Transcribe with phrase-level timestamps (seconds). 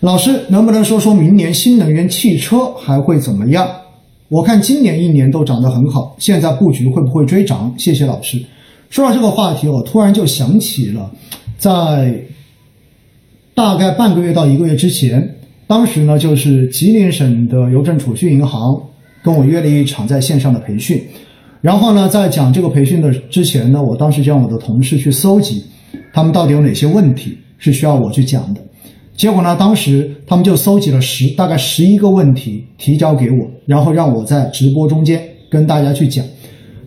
[0.00, 3.68] 老师能不能说说明年新能源汽车还会怎么样？
[4.28, 7.74] 我看今年一年都涨得很好，现在布局会不会追涨？
[7.76, 8.40] 谢谢老师。
[8.90, 11.10] 说到这个话题，我突然就想起了，
[11.58, 12.14] 在
[13.54, 18.80] 大概半个月到一个月之前，当时呢就是吉林省的邮政储蓄银行
[19.24, 21.02] 跟我约了一场在线上的培训，
[21.60, 25.64] 然后呢在讲这个培训的之前呢，我当时让我的同事去搜集
[26.12, 28.60] 他们到底有哪些问题是需要我去讲的。
[29.18, 29.56] 结果呢？
[29.58, 36.24] 当时他们就搜集了十大概十一个问题提交给我，然后让我在直播中间跟大家去讲。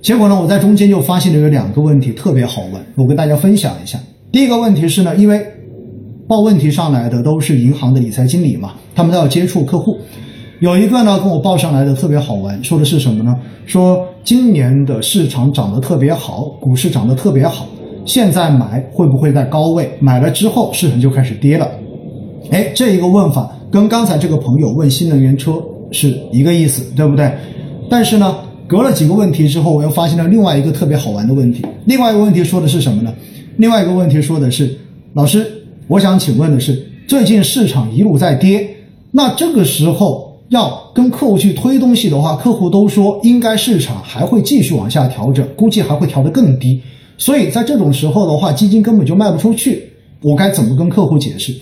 [0.02, 4.00] 结果呢，我在中间就发现了有两个问题特别好问，我跟大家分享一下。
[4.32, 5.46] 第一个问题是呢，因为
[6.26, 10.00] 报问题上来的都是银行的理财经理嘛，他们都要接触客户。
[10.62, 13.38] 有一个呢跟我报上来的特别好玩，说的是什么呢？
[13.66, 17.68] 说今年的市场涨得特别好，股市涨得特别好，
[18.06, 19.92] 现在买会不会在高位？
[20.00, 21.70] 买了之后市场就开始跌了。
[22.52, 25.54] 哎，这一个问法跟刚才这个朋友问新能源车
[25.90, 27.32] 是一个意思，对不对？
[27.90, 28.36] 但是呢，
[28.68, 31.66] 隔了几个问题之后，我又发现了另外一个特别好玩的问题。
[31.86, 33.14] 另外一个问题说的是什么呢？
[33.56, 34.78] 另外一个问题说的是，
[35.14, 35.50] 老师，
[35.88, 38.70] 我想请问的是，最近市场一路在跌，
[39.12, 46.82] 那这个时候要跟客户去推东西的话，客户都说应该市场还会继续往下调整，估计还会调得更低。
[47.18, 49.90] 所以在这种时候的话，基金根本就卖不出去，
[50.22, 51.56] 我该怎么跟客户解释？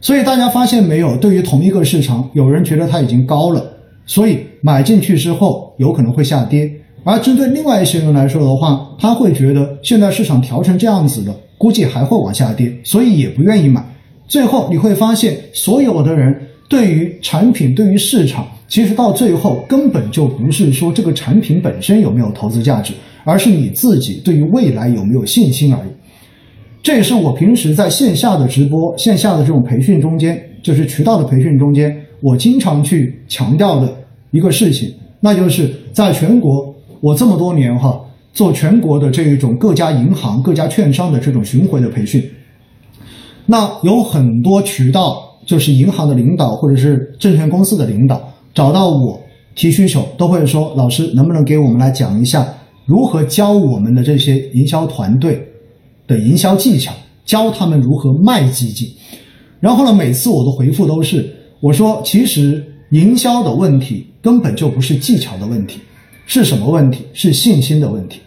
[0.00, 1.16] 所以大家发现没有？
[1.18, 3.62] 对于同一个市场，有人觉得它已经高了，
[4.06, 6.66] 所以买进去之后有可能会下跌；
[7.04, 13.84] 而针对另外一些人来说的话，他会觉得现在市场调成这样子了，估计还会往下跌，所以也不愿意买。
[14.26, 16.34] 最后你会发现，所有的人
[16.66, 25.90] 对于产品、对于市场，其实到最后根本就不是说这个产品本身有没有投资价值，而是你自己对于未来有没有信心而已。
[26.82, 33.92] 这也是我平时在线下的直播、线下的这种培训中间，就是渠道的培训中间，我经常去强调的
[34.30, 38.00] 一个事情，那就是在全国，我这么多年哈
[38.32, 42.24] 做全国的这一种各家银行、各家券商的这种巡回的培训，
[43.44, 49.20] 那有很多渠道，就是银行的领导或者是证券公司的领导找到我
[49.54, 52.46] 提需求，都会说：“老师，能不能给我们来讲一下
[52.86, 55.46] 如何教我们的这些营销团队？”
[56.10, 56.92] 的营销技巧，
[57.24, 58.88] 教他们如何卖基金。
[59.60, 65.78] 然后呢，每次我的回复都是我说，其实营销的问题根本就不是技巧的问题，
[66.26, 67.04] 是什么问题？
[67.12, 68.18] 是信心的问题。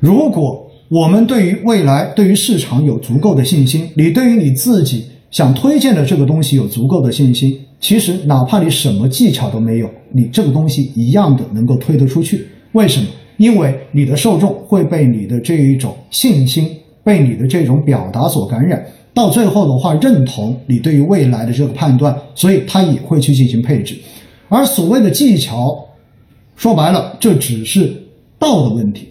[0.00, 12.46] 如果我们对于未来、对于市场有足够的信心，你对于你自己想推荐的这个东西有足够的信心，其实哪怕你什么技巧都没有，你这个东西一样的能够推得出去。
[12.72, 13.06] 为什么？
[13.36, 16.68] 因为你的受众会被你的这一种信心。
[17.08, 23.96] 被你的这种表达所感染，到最后的话认同你对于未来的这个判断，所以他也会去进行配置。
[24.50, 25.74] 而所谓的技巧，
[26.54, 27.90] 说白了，这只是
[28.38, 29.08] 道的问题。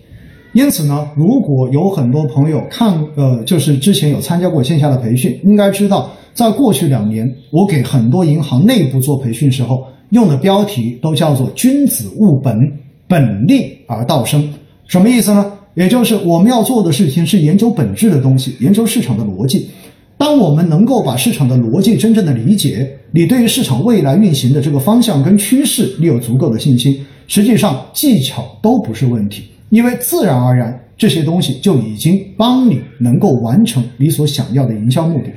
[0.53, 12.71] 因此呢，如果有很多朋友看，呃，就是之前有参加过线下的培训，应该知道，在过去两年，我给很多银行内部做培训时候，用的标题都叫做“君子务本，
[13.07, 14.47] 本立而道生”，
[14.85, 15.51] 什么意思呢？
[15.77, 19.69] 也就是我们要做的事情是研究本质的东西，研究市场的逻辑。
[20.17, 35.29] 当我们能够把市场的逻辑真正的理解，你对于市场未来运行的这个方向跟趋势，你有足够的信心，实际上技巧都不是问题，因为自然而然这些东西就已经帮你能够完成你所想要的营销目的。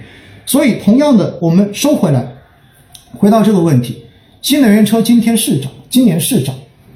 [0.46, 2.26] 所以，同样的，我们收回来，
[3.18, 3.98] 回到这个问题，
[4.40, 6.54] 新能源车今天是涨，今年是涨，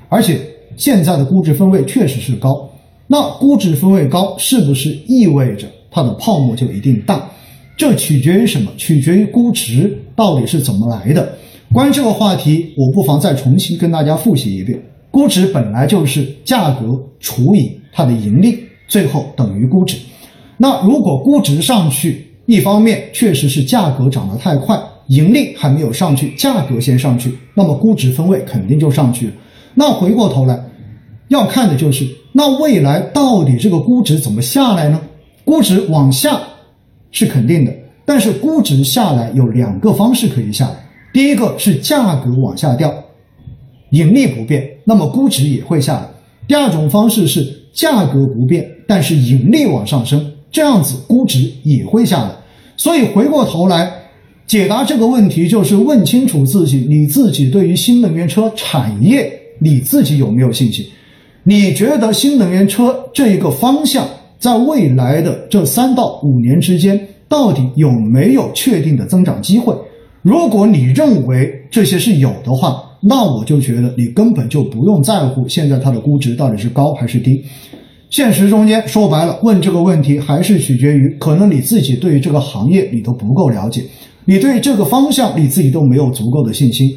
[0.08, 0.40] 而且
[0.78, 2.70] 现在的估值分位确实是高。
[3.06, 7.22] 那估值分位高，是不是意味着它的泡沫就一定大？
[7.76, 8.70] 这取决于什么？
[8.76, 11.36] 取决于估值到底是怎么来的。
[11.72, 19.98] 关于这个话题，我不妨再重新跟大家复习一遍：估值本来就是价格除以它的盈利，最后等于估值。
[20.56, 29.32] 那如果估值上去，一方面确实是价格涨得太快，盈利还没有上去，价格先上去，那么估值分位肯定就上去了。
[29.74, 30.58] 那回过头来。
[31.28, 35.00] 要看的就是那未来到底这个估值怎么下来呢？
[35.44, 36.40] 估值往下
[37.12, 37.72] 是肯定的，
[38.04, 40.74] 但是估值下来有两个方式可以下来。
[41.12, 42.92] 第一个是价格往下掉，
[43.90, 46.08] 盈利不变，那么估值也会下来。
[46.48, 52.30] 第二种方式是价格不变，但是盈利往上升，这样子估值也会下来。
[52.76, 53.88] 所以回过头来
[54.44, 60.84] 解答这个问题，就是问清楚自己，你自己对于新能源车产业，你自己有没有信心？
[61.46, 64.08] 你觉得新能源车这一个方向，
[64.38, 66.98] 在未来的这三到五年之间，
[67.28, 69.74] 到底有没有确定的增长机会？
[70.22, 77.44] 如果你认为这些是有的话，那我就觉得你根本就不用在乎现在它的估值到底是高还是低。
[78.08, 83.82] 现实中间说白了，问这个问题还是取决于可能你自己对于这个行业你都不够了解，
[84.24, 86.96] 你对这个方向你自己都没有足够的信心。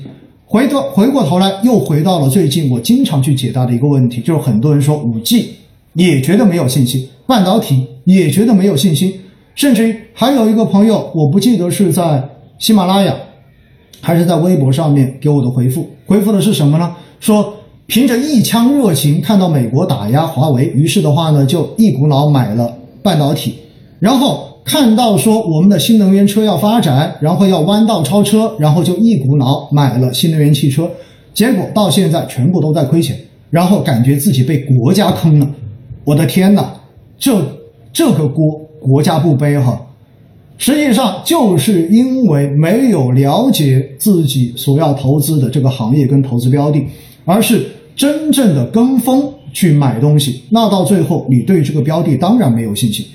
[0.50, 5.54] 回头回过头来，又回到了最近我经常去解答的一个问题，就是很多人说五 G
[5.92, 9.14] 也觉得没有信心，半导体也觉得没有信心，
[9.56, 12.24] 甚至于还有一个朋友，我不记得是在
[12.60, 13.14] 喜马拉雅
[14.00, 16.96] 还是在微博上面给我的回复，回复的是什么呢？
[17.20, 17.54] 说
[17.88, 22.74] 凭着一腔热情看到美国打压华为，于是的话呢，就一股脑买了
[23.04, 23.56] 半导体，
[24.00, 24.48] 然后。
[24.68, 30.92] 看到说我们的新能源车要发展，然后要弯道超车，然后就一股脑买了新能源汽车，
[31.34, 33.18] 结果到现在全部都在亏钱，
[33.50, 35.50] 然后感觉自己被国家坑了。
[36.04, 36.69] 我的天哪，
[37.18, 37.42] 这
[37.94, 39.88] 这个锅国家不背哈，
[40.58, 46.86] 实际上就是因为没有了解自己所要投资的这个行业跟投资标的，
[47.24, 47.66] 而是
[47.96, 53.06] 真正的跟风去买东西，那到最后你对这个标的当然没有信心。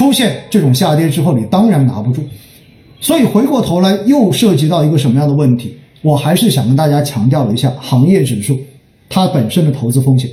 [0.00, 2.22] 出现这种下跌之后，你当然拿不住，
[3.02, 5.76] 所以回过头来又涉及到一个什么样的问题？
[6.00, 8.58] 我还是想跟大家强调一下行业指数
[9.10, 10.30] 它本身的投资风险。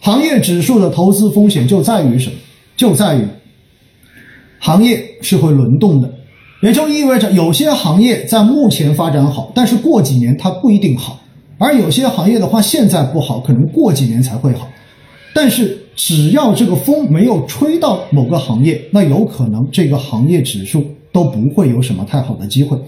[0.00, 2.36] 行业指数的投资风险就在于什么？
[2.74, 3.22] 就在于
[4.58, 6.10] 行业是会轮动的，
[6.62, 11.20] 也就意味着有些行业在目前发展好，但是过几年它不一定好；
[11.58, 14.66] 而有些行业的话，现在不好，可能过几年才会好。
[15.34, 22.78] 但是只要这个风没有吹到某个行业，那有可能这个行业指数都不会有什么太好的机会。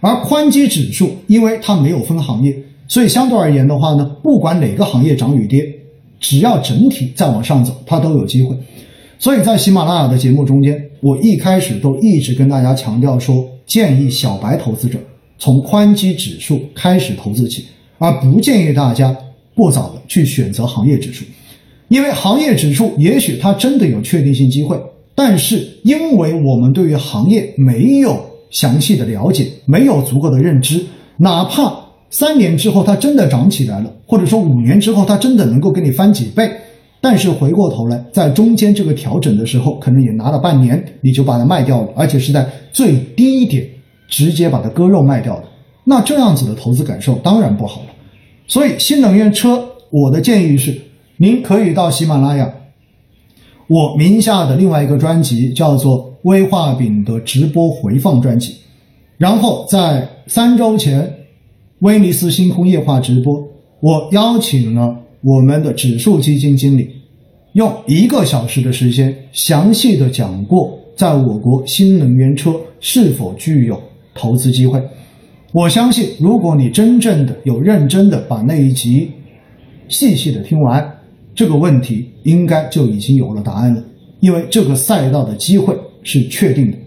[0.00, 2.56] 而宽基指数，因为它没有分行业，
[2.86, 5.66] 所以相对而言的话呢，不管哪个行业涨与跌，
[6.20, 8.56] 只要整体再往上走，它都有机会。
[9.18, 14.98] 所以在喜马拉雅的节目中间，我一开始都一直跟大家强调说，建议小白投资者
[15.38, 17.64] 从宽基指数开始投资起，
[17.98, 19.16] 而不建议大家
[19.54, 21.24] 过早的去选择行业指数。
[21.88, 24.76] 因为行业指数也许它真的有确定性机会，
[25.14, 30.84] 但是因为我们对于行业没有详细的了解，没有足够的认知，
[31.16, 31.72] 哪怕
[32.10, 36.50] 三年之后它真的涨起来了，或者说五年之后它真的能够给你翻几倍，
[37.00, 43.64] 但是回过头来在中间这个调整的时候，可能也拿了半年你就把它卖掉了，而且是在最低点
[44.08, 45.44] 直接把它割肉卖掉的，
[45.84, 47.86] 那这样子的投资感受当然不好了。
[48.48, 50.76] 所以新能源车，我的建议是。
[51.18, 52.52] 您可以到喜马拉雅，
[53.68, 58.52] 我名下的另外一个专辑叫做《微画饼的直播回放专辑》，
[59.16, 61.10] 然后在三周前，
[61.78, 63.42] 威尼斯星空夜话直播，
[63.80, 66.90] 我邀请了我们的指数基金经理，
[67.54, 73.82] 用一个小时的时间，详细的讲过在我国新能源车是否具有
[74.14, 74.78] 投资机会。
[75.52, 79.10] 我相信，如果你真正的有认真的把那一集
[79.88, 80.92] 细细的听完。
[81.36, 83.84] 这个问题应该就已经有了答案了，
[84.20, 86.78] 因为这个赛道的机会是确定的。